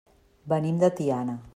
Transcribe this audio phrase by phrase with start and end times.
[0.55, 1.41] Venim de Tiana.